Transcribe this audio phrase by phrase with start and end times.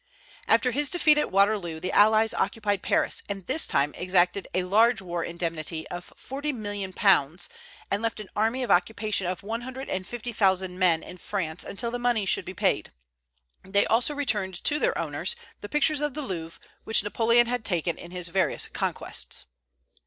[0.47, 4.99] After his defeat at Waterloo the allies occupied Paris, and this time exacted a large
[4.99, 7.47] war indemnity of £40,000,000,
[7.91, 11.63] and left an army of occupation of one hundred and fifty thousand men in France
[11.63, 12.89] until the money should be paid.
[13.63, 17.95] They also returned to their owners the pictures of the Louvre which Napoleon had taken
[17.99, 19.45] in his various conquests.